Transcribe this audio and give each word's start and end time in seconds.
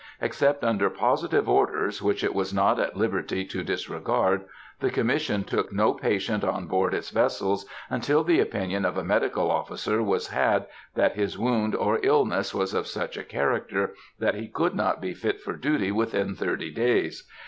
Except 0.19 0.63
under 0.63 0.89
positive 0.89 1.47
orders, 1.47 2.01
which 2.01 2.23
it 2.23 2.33
was 2.33 2.51
not 2.51 2.79
at 2.79 2.97
liberty 2.97 3.45
to 3.45 3.61
disregard, 3.63 4.45
the 4.79 4.89
Commission 4.89 5.43
took 5.43 5.71
no 5.71 5.93
patient 5.93 6.43
on 6.43 6.65
board 6.65 6.95
its 6.95 7.11
vessels 7.11 7.67
until 7.87 8.23
the 8.23 8.39
opinion 8.39 8.83
of 8.83 8.97
a 8.97 9.03
medical 9.03 9.51
officer 9.51 10.01
was 10.01 10.29
had 10.29 10.65
that 10.95 11.13
his 11.15 11.37
wound 11.37 11.75
or 11.75 11.99
illness 12.01 12.51
was 12.51 12.73
of 12.73 12.87
such 12.87 13.15
a 13.15 13.23
character 13.23 13.93
that 14.17 14.33
he 14.33 14.47
could 14.47 14.73
not 14.73 15.01
be 15.01 15.13
fit 15.13 15.39
for 15.39 15.53
duty 15.53 15.91
within 15.91 16.33
thirty 16.33 16.71
days. 16.71 17.27